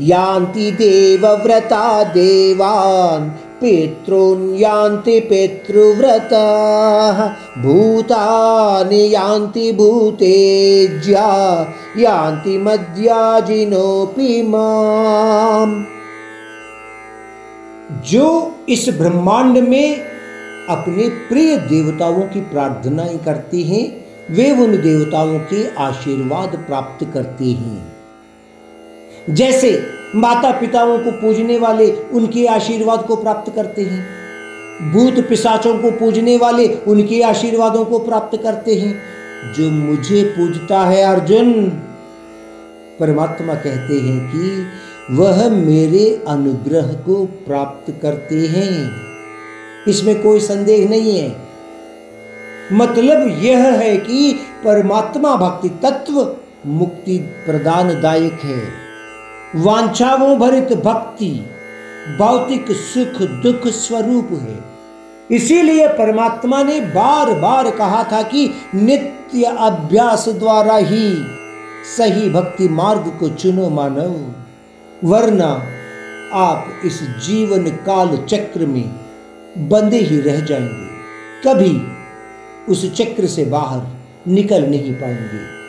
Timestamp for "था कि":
68.04-68.54